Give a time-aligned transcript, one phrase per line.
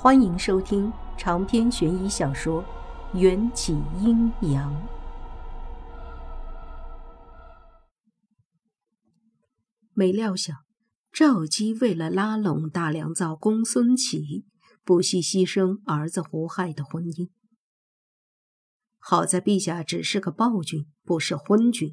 [0.00, 2.62] 欢迎收听长篇悬疑小说
[3.18, 4.72] 《缘起阴阳》。
[9.92, 10.56] 没料想，
[11.10, 14.46] 赵姬为了拉拢大良造公孙启，
[14.84, 17.30] 不惜牺牲儿子胡亥的婚姻。
[19.00, 21.92] 好在陛下只是个暴君，不是昏君。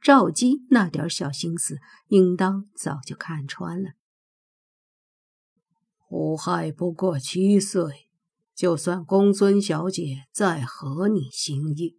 [0.00, 1.76] 赵姬那点小心思，
[2.06, 3.90] 应当早就看穿了。
[6.14, 8.10] 胡亥不过七岁，
[8.54, 11.96] 就算公孙小姐再合你心意，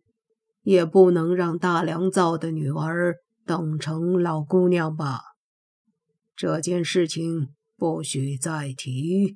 [0.61, 5.19] 也不能让大良造的女儿等成老姑娘吧？
[6.35, 9.35] 这件事情不许再提。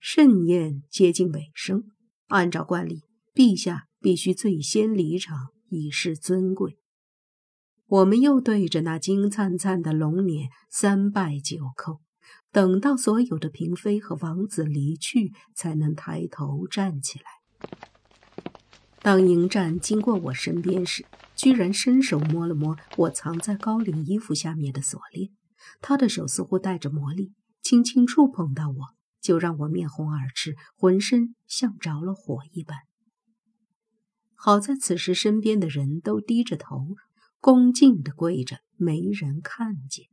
[0.00, 1.84] 盛宴接近尾声，
[2.26, 6.78] 按照惯例，陛下必须最先离场，以示尊贵。
[7.86, 12.00] 我们又对着那金灿灿的龙脸三拜九叩。
[12.52, 17.24] 等到所有的嫔妃和王子离去，才能抬头站起来。
[19.00, 21.04] 当迎战经过我身边时，
[21.36, 25.30] 居然伸手摸了摸我藏在高领衣服下面的锁链。
[25.80, 28.76] 他的手似乎带着魔力，轻轻触碰到我，
[29.20, 32.78] 就让我面红耳赤，浑身像着了火一般。
[34.34, 36.96] 好在此时身边的人都低着头，
[37.40, 40.06] 恭敬地跪着，没人看见。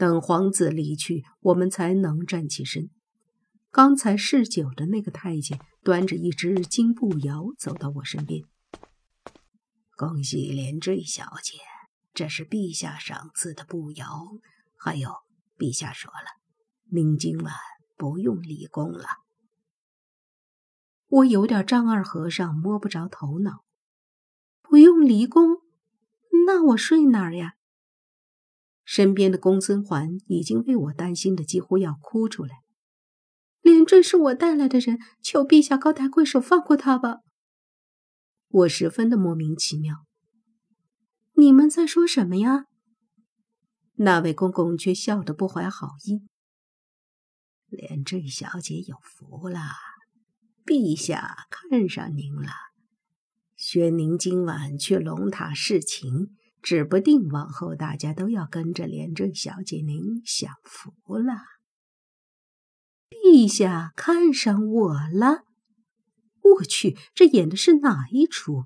[0.00, 2.88] 等皇子离去，我们才能站起身。
[3.70, 8.42] 刚才嗜酒的那个太监端着一只金步摇走到我身边。
[9.98, 11.58] 恭喜连坠小姐，
[12.14, 14.06] 这是陛下赏赐的步摇。
[14.74, 15.10] 还有，
[15.58, 16.40] 陛下说了，
[16.86, 17.54] 明今晚
[17.98, 19.04] 不用离宫了。
[21.08, 23.66] 我有点丈二和尚摸不着头脑。
[24.62, 25.58] 不用离宫？
[26.46, 27.56] 那我睡哪儿呀？
[28.92, 32.56] 身边的公孙环已经为我担心的几乎要哭出来。
[33.60, 37.18] 连坠是我带来的人，求陛下高抬贵手放过他吧。
[38.48, 40.06] 我十分的莫名其妙。
[41.34, 42.64] 你们在说什么呀？
[43.94, 46.22] 那位公公却笑得不怀好意。
[47.68, 49.60] 连坠小姐有福了，
[50.66, 52.50] 陛下看上您了，
[53.54, 56.34] 宣您今晚去龙塔侍寝。
[56.62, 61.34] 指不定往后大家都要跟着连坠小姐您享福了。
[63.08, 65.44] 陛下看上我了，
[66.42, 68.64] 我去，这演的是哪一出？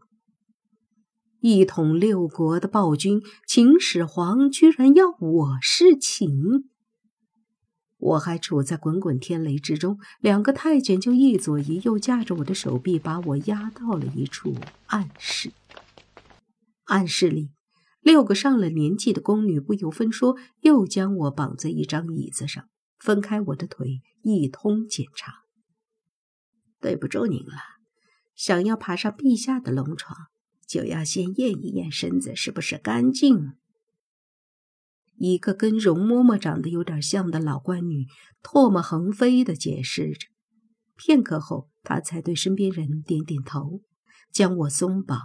[1.41, 6.65] 一统六国的暴君秦始皇居然要我侍寝，
[7.99, 14.56] 我还处在滚滚天雷之中，两个太监就一左一右架着我的手臂，把我压到了一处
[14.87, 15.53] 暗室。
[16.84, 17.54] 暗室里。
[18.05, 25.33] 六个上了年纪的宫女不由分说，又将我绑在一张椅子上，分开我的腿，一通检查。
[26.81, 27.57] 对不住您了，
[28.35, 30.15] 想要爬上陛下的龙床，
[30.69, 33.55] 就要先验一验身子是不是干净。
[35.17, 38.07] 一个跟容嬷嬷长得有点像的老官女
[38.43, 40.29] 唾沫横飞地解释着，
[40.95, 43.81] 片刻后，她才对身边人点点头，
[44.31, 45.19] 将我松绑。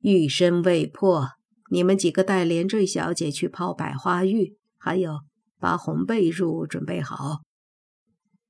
[0.00, 1.28] 浴身未破，
[1.70, 5.20] 你们几个带连坠小姐去泡百花浴，还有
[5.58, 7.42] 把红被褥准备好。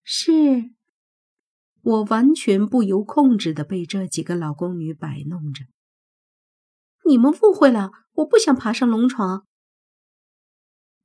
[0.02, 0.70] 是，
[1.82, 5.64] 我完全不由控制的被这几个老宫女摆弄着。
[7.06, 9.44] 你们误会了，我不想爬上龙床。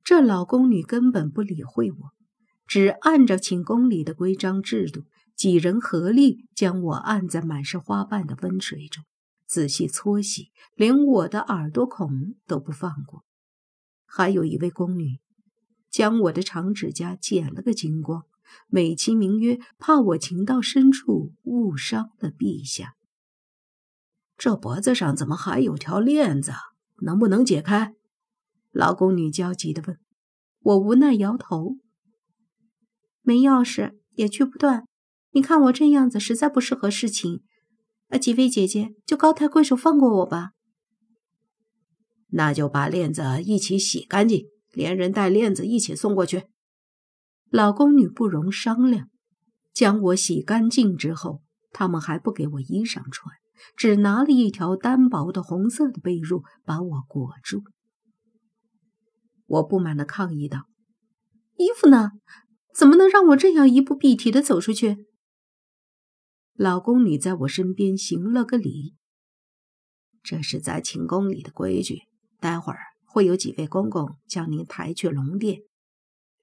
[0.04, 1.96] 这老宫女根本不理会我，
[2.66, 5.02] 只按照寝宫里的规章制度，
[5.34, 9.04] 几人合力将我按在满是花瓣的温水中。
[9.46, 13.24] 仔细搓洗，连我的耳朵孔都不放过。
[14.04, 15.20] 还有一位宫女，
[15.90, 18.24] 将我的长指甲剪了个精光，
[18.68, 22.94] 美其名曰怕我情到深处误伤了陛下。
[24.36, 26.52] 这脖子上怎么还有条链子？
[27.02, 27.94] 能不能解开？
[28.70, 29.98] 老宫女焦急地问。
[30.60, 31.76] 我无奈摇头，
[33.22, 34.86] 没钥匙也去不断。
[35.30, 37.42] 你看我这样子，实在不适合侍寝。
[38.08, 40.50] 呃，几位姐姐，就高抬贵手放过我吧。
[42.28, 46.44] 那就把链子一起洗干净，连人带链子一起送过去。
[47.50, 49.08] 老宫女不容商量，
[49.72, 51.42] 将我洗干净之后，
[51.72, 53.34] 他们还不给我衣裳穿，
[53.76, 57.62] 只拿了一条单薄的红色的被褥把我裹住。
[59.46, 60.66] 我不满的抗议道
[61.56, 62.10] ：“衣服呢？
[62.74, 65.06] 怎么能让我这样衣不蔽体的走出去？”
[66.58, 68.94] 老宫女在我身边行了个礼，
[70.22, 72.04] 这是在寝宫里的规矩。
[72.40, 75.60] 待会儿会有几位公公将您抬去龙殿，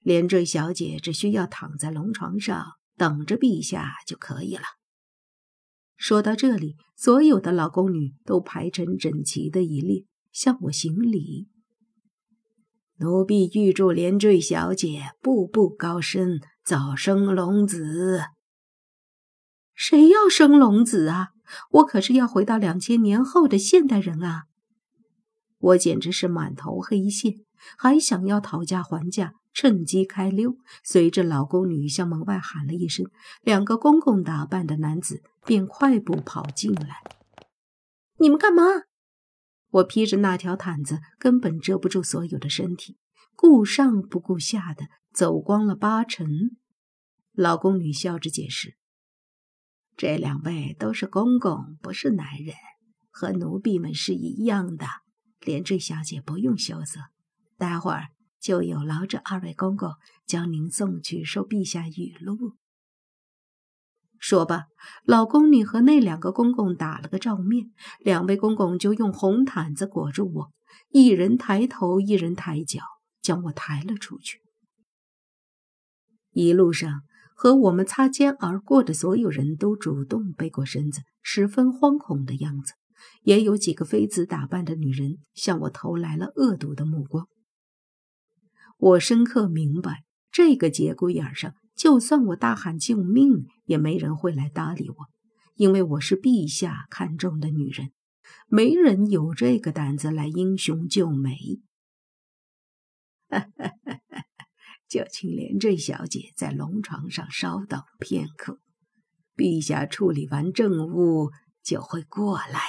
[0.00, 2.64] 连坠小姐只需要躺在龙床上
[2.96, 4.62] 等着陛下就可以了。
[5.96, 11.48] 说到这里，所有的老宫女都排成整齐的一列，向我行礼。
[12.98, 18.20] 奴婢预祝连坠小姐步步高升，早生龙子。
[19.74, 21.30] 谁要生龙子啊？
[21.70, 24.44] 我可是要回到两千年后的现代人啊！
[25.58, 27.40] 我简直是满头黑线，
[27.76, 29.34] 还想要讨价还价。
[29.56, 33.06] 趁机开溜，随着老宫女向门外喊了一声，
[33.42, 37.02] 两个公公打扮的男子便快步跑进来。
[38.18, 38.64] 你们干嘛？
[39.70, 42.98] 我披着那条毯子，根本遮不住所有的身体，
[43.36, 46.26] 顾上不顾下的走光了八成。
[47.32, 48.76] 老宫女笑着解释
[49.96, 52.54] ：“这两位都是公公，不是男人，
[53.10, 54.86] 和奴婢们是一样的。
[55.40, 57.00] 连坠小姐不用羞涩，
[57.56, 58.08] 待会儿。”
[58.44, 59.94] 就有劳这二位公公
[60.26, 62.36] 将您送去受陛下雨露。
[64.18, 64.66] 说罢，
[65.06, 70.52] 老宫女和那两个公公打了个照面，两位公公就用红毯子裹住我，
[70.90, 72.82] 一人抬头，一人抬脚，
[73.22, 74.42] 将我抬了出去。
[76.30, 77.00] 一路上
[77.34, 82.74] 和我们擦肩而过的所有人都主动背过身子，十分惶恐的样子，
[83.22, 87.28] 也有几个妃子打扮的女人向我投来了恶毒的目光。
[88.78, 94.96] 我深刻明白，这个节骨眼上，就算我大喊救命，也没人会来搭理我，
[95.56, 97.90] 因为我是陛下看中的女人，
[98.46, 101.36] 没人有这个胆子来英雄救美。
[104.94, 108.60] 就请连坠小姐在龙床上稍等片刻，
[109.34, 111.32] 陛下处理完政务
[111.64, 112.60] 就会过来。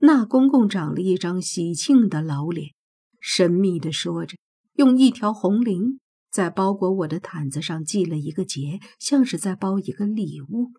[0.00, 2.74] 那公公长了一张喜庆的老脸，
[3.18, 4.36] 神秘地说着。
[4.74, 5.96] 用一条红绫
[6.30, 10.72] 在包裹我的毯子上系了一个结，像是在包一个礼物。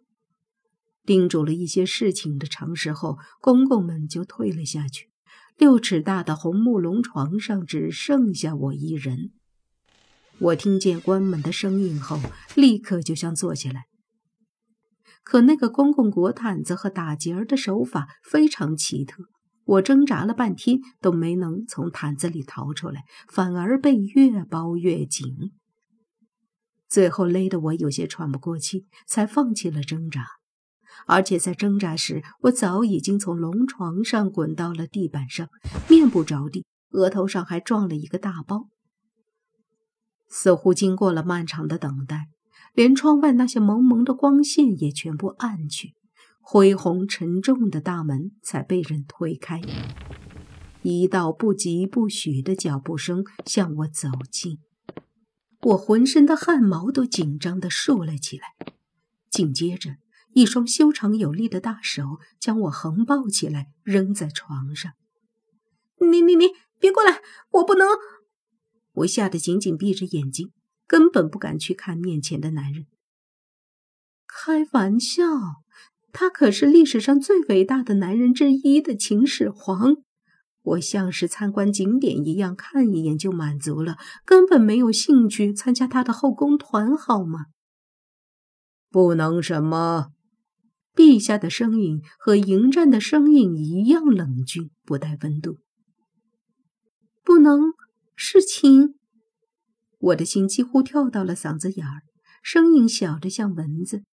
[1.03, 5.09] 叮嘱了一些事情的常识后，公公们就退了下去。
[5.57, 9.31] 六尺大的红木龙床上只剩下我一人。
[10.39, 12.19] 我听见关门的声音后，
[12.55, 13.85] 立刻就想坐起来。
[15.23, 19.23] 可那个公公裹毯子和打结儿的手法非常奇特。
[19.65, 25.53] 我挣扎了半天都没能从毯子里逃出来，反而被越包越紧，
[26.89, 30.25] 最后勒得我有些喘不过气，才放弃了挣扎。
[31.07, 35.47] 而且在挣扎时，我早已经从龙床上滚到了地板上，
[35.89, 38.67] 面部着地，额头上还撞了一个大包。
[40.35, 42.27] 似乎经过了漫长的等待，
[42.73, 45.93] 连窗外那些蒙蒙的光线也全部暗去。
[46.41, 49.61] 恢宏沉重的大门才被人推开，
[50.81, 54.57] 一道不疾不徐的脚步声向我走近，
[55.61, 58.47] 我浑身的汗毛都紧张的竖了起来。
[59.29, 59.97] 紧接着，
[60.33, 64.93] 一双修长有力的大手将我横抱起来，扔在床上。
[65.99, 66.47] 你你你，
[66.79, 67.21] 别过来！
[67.51, 67.87] 我不能！
[68.93, 70.51] 我吓得紧紧闭着眼睛，
[70.87, 72.85] 根本不敢去看面前的男人。
[74.27, 75.23] 开玩笑。
[76.15, 79.95] 他可是历史上最伟大的男人之一的秦始皇，
[80.61, 87.47] 我像是参观景点一样看一眼就满足了，根本没有兴趣参加他的后宫团，好吗？
[88.91, 90.11] 不能什么？
[90.95, 95.57] 陛下的声音和迎战的声音一样冷峻，不带温度。
[97.23, 97.73] 不能
[98.15, 98.95] 事情？
[99.99, 102.03] 我的心几乎跳到了嗓子眼儿，
[102.41, 104.03] 声音小得像蚊子。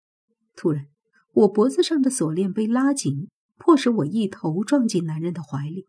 [0.57, 0.87] 突然。
[1.33, 5.87] 我脖子上的锁链被拉紧，迫使我一头撞进男人的怀里。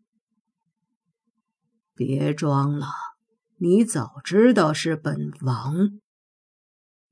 [1.96, 2.86] 别装了，
[3.56, 5.98] 你早知道是本王。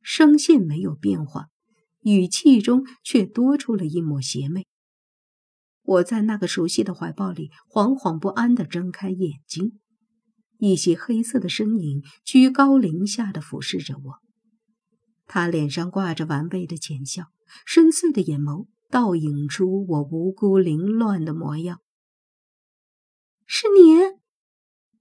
[0.01, 1.49] 声线没有变化，
[2.03, 4.65] 语气中却多出了一抹邪魅。
[5.83, 9.81] 我在那个熟悉的怀抱里惶惶不安地睁开眼睛，
[10.61, 14.19] 一袭黑色的身影居高临下的俯视着我，
[15.27, 17.25] 他脸上挂着玩味的浅笑。
[17.65, 21.81] 深邃的眼眸倒映出我无辜凌乱的模样。
[23.47, 24.21] 是你？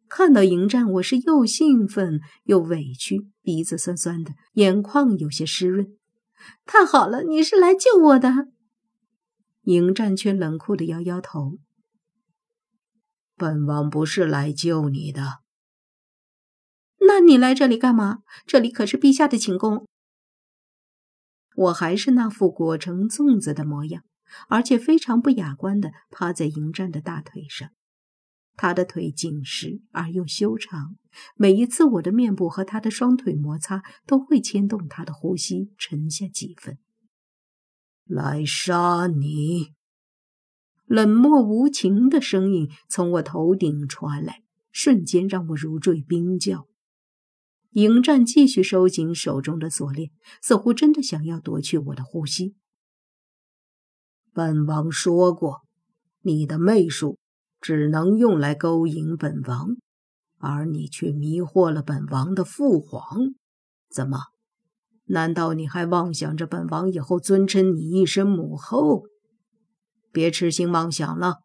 [0.08, 5.96] 看到迎战，我是又兴奋又委屈，鼻子酸酸的，眼眶有些湿润。
[6.66, 8.48] 太好了，你是来救我的。
[9.64, 11.60] 迎战却冷酷的摇摇头。
[13.36, 15.42] 本王不是来救你的。
[17.10, 18.20] 那你来这里干嘛？
[18.46, 19.88] 这里可是陛下的寝宫。
[21.56, 24.04] 我还是那副裹成粽子的模样，
[24.48, 27.72] 而且非常不雅观的趴在迎战的大腿上。
[28.56, 30.98] 他的腿紧实而又修长，
[31.36, 36.78] 每一次我的面部和他的双腿摩擦，都会牵动他的呼吸沉下几分。
[38.06, 39.74] 来杀你！
[40.86, 46.68] 冷漠无情的声音从我头顶传来，瞬间让我如坠冰窖。
[47.72, 50.12] 迎战继续收紧手中的锁链，
[50.42, 52.56] 似乎真的想要夺去我的呼吸。
[54.34, 55.62] 本王说过，
[56.22, 57.18] 你的媚术。
[57.62, 59.76] 只能用来勾引本王，
[60.38, 63.34] 而你却迷惑了本王的父皇。
[63.90, 64.20] 怎么？
[65.04, 69.04] 难道你还妄想着本王以后尊称你一声母后？
[70.14, 71.40] 别痴心妄想了，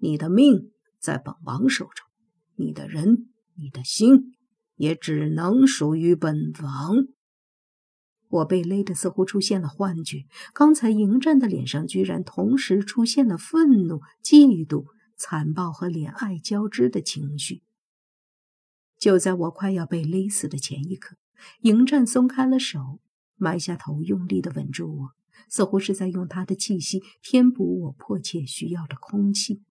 [0.00, 2.04] 你的命在本王手中，
[2.56, 4.34] 你的人、你的心
[4.76, 7.06] 也只能属于本王。
[8.28, 14.86] 我被勒得似乎出现了幻觉，刚才迎战的脸上居然同时出现了愤怒、嫉妒。
[15.14, 17.62] 残暴和怜爱交织的情绪。
[18.98, 21.16] 就在我快要被勒死的前一刻，
[21.60, 22.98] 迎战松开了手，
[23.36, 25.10] 埋下头，用力地吻住我，
[25.48, 29.62] 似乎是在用他的气息填补我迫切需要的空气。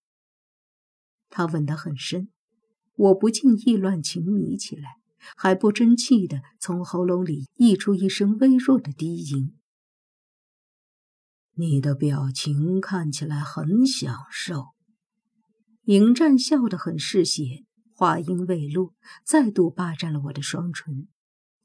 [1.29, 2.29] 他吻得很深，
[2.95, 4.95] 我不禁意乱情迷起来，
[5.35, 9.55] 还不争气地从喉咙里溢出一声微弱的低吟
[11.55, 14.67] ：“你的表情看起来很享受。”
[15.85, 18.93] 迎战笑得很嗜血，话音未落，
[19.25, 21.07] 再度霸占了我的双唇。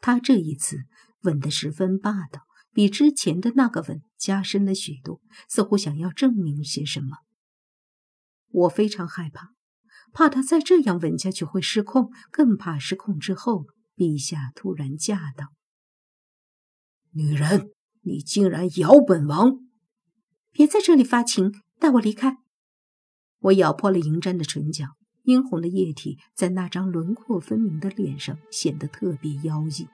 [0.00, 0.85] 他这一次
[1.23, 2.42] 吻得十分霸道，
[2.73, 7.18] 比之前的那个吻加深了许多，似乎想要证明些什么。
[8.49, 9.55] 我非常害怕，
[10.12, 15.48] 怕他再这样吻下去会失控，更怕失控之后陛下突然驾到。
[17.12, 17.70] 女人，
[18.02, 19.58] 你竟然咬本王！
[20.52, 22.38] 别在这里发情，带我离开。
[23.40, 29.88] 我咬破了迎战的唇角，殷红的液体在那张轮廓分明的脸上显得特别妖异。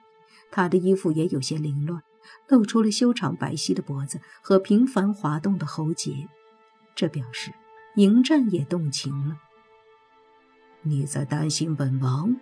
[0.51, 2.01] 他的衣服也有些凌乱，
[2.47, 6.27] 露出了修长白皙的脖子和频繁滑动的喉结，
[6.95, 7.51] 这表示
[7.95, 9.37] 迎战也动情了。
[10.83, 12.35] 你在担心本王？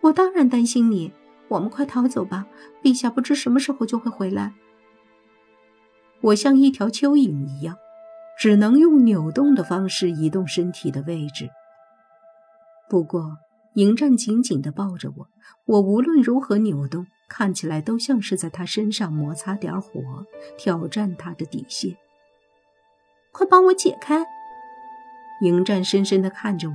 [0.00, 1.12] 我当然担心你。
[1.48, 2.46] 我们快逃走吧，
[2.82, 4.54] 陛下不知什么时候就会回来。
[6.20, 7.76] 我像一条蚯蚓一样。
[8.36, 11.48] 只能用扭动的方式移动身体的位置。
[12.88, 13.38] 不过，
[13.74, 15.28] 迎战紧紧地抱着我，
[15.66, 20.26] 我无论如何扭动，看起来都像是在他身上摩擦点火，
[20.58, 21.96] 挑战他的底线。
[23.30, 24.24] 快帮我解开！
[25.40, 26.74] 迎战深深地看着我，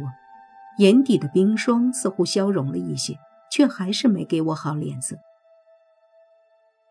[0.79, 3.17] 眼底的冰霜似乎消融了一些，
[3.49, 5.15] 却还是没给我好脸色。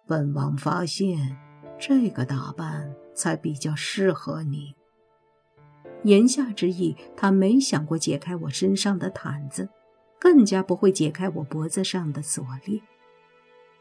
[0.06, 1.36] 本王发现。
[1.80, 4.74] 这个打扮才比较适合你。
[6.02, 9.68] 言下之意，他没想过解开我身上的毯子，
[10.18, 12.82] 更加不会解开我脖子上的锁链。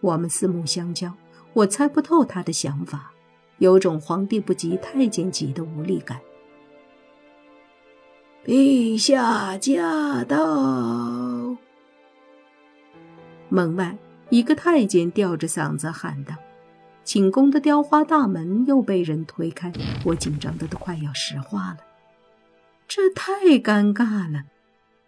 [0.02, 1.12] 我们四目相交，
[1.54, 3.12] 我猜不透他的想法，
[3.58, 6.22] 有种皇帝不急太监急的无力感。
[8.48, 11.58] 陛下驾到！
[13.50, 13.98] 门外，
[14.30, 16.34] 一个太监吊着嗓子喊道。
[17.04, 19.74] 寝宫的雕花大门又被人推开，
[20.06, 21.80] 我紧张的都快要石化了。
[22.88, 24.44] 这太尴尬了！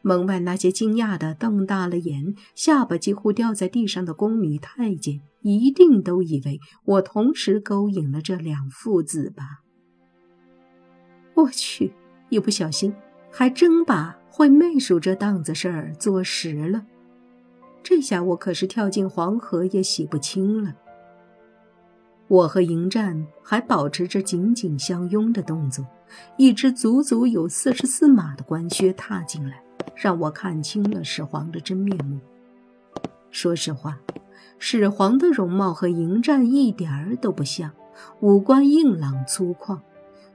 [0.02, 9.62] 门外那些惊讶的瞪大了眼、下巴几乎掉在地上的宫女太监，一定都以为我同时勾引了这两父子吧？
[11.36, 11.94] 我去，
[12.28, 12.94] 一不小心
[13.32, 16.86] 还真把会媚术这档子事儿做实了。
[17.82, 20.76] 这下我可是跳进黄河也洗不清了。
[22.28, 25.86] 我和迎战还保持着紧紧相拥的动作，
[26.38, 29.64] 一只足足有四十四码的官靴踏进来，
[29.96, 32.20] 让我看清了始皇的真面目。
[33.32, 34.00] 说实话，
[34.60, 37.72] 始皇的容貌和迎战一点儿都不像，
[38.20, 39.80] 五官硬朗粗犷，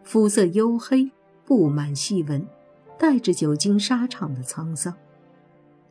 [0.03, 1.13] 肤色黝黑，
[1.45, 2.45] 布满细纹，
[2.99, 4.95] 带着久经沙场的沧桑。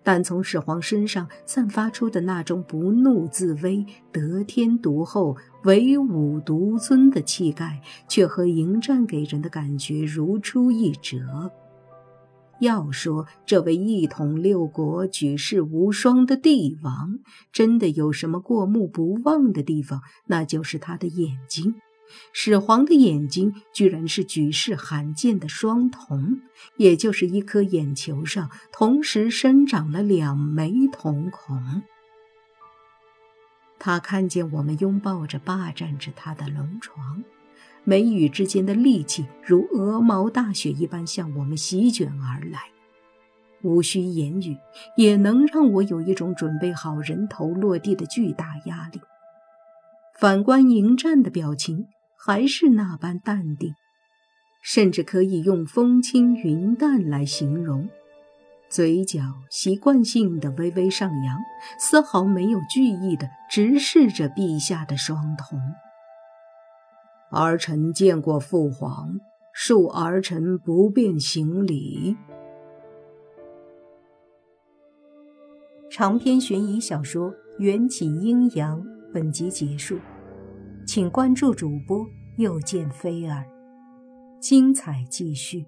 [0.06, 11.50] 但从始皇身上散发出的那种不怒自威、得天独厚、唯吾独尊的气概，却和迎战给人的感觉如出一辙。
[12.60, 17.20] 要说这位一统六国、举世无双的帝王，
[17.54, 21.76] 真的有什么过目不忘的地方，那就是他的眼睛。
[22.32, 26.42] 始皇的眼睛居然是举世罕见的双瞳，
[26.78, 31.84] 也就是一颗眼球上同时生长了两枚瞳孔。
[33.80, 37.24] 他看见我们拥抱着霸占着他的龙床，
[37.84, 42.62] 眉宇之间的戾气如鹅毛大雪一般向我们席卷而来，
[43.62, 44.58] 无需言语，
[44.96, 49.02] 也能让我有一种准备好人头落地的巨大压力。
[50.18, 51.88] 反观迎战的表情，
[52.26, 53.76] 还是那般淡定，
[54.62, 57.90] 甚至可以用风轻云淡来形容。
[58.70, 61.38] 嘴角习惯性的微微上扬，
[61.78, 65.60] 丝毫没有惧意的直视着陛下的双瞳。
[67.30, 69.20] 儿臣见过父皇，
[69.54, 72.16] 恕儿臣不便行礼。
[75.92, 78.82] 长篇悬疑小说《缘起阴阳》
[79.14, 80.00] 本集结束，
[80.86, 83.46] 请关注主播，又见菲儿，
[84.40, 85.66] 精彩继续。